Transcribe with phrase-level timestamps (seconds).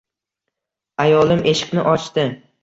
[1.05, 2.25] Ayolim eshikni ochdi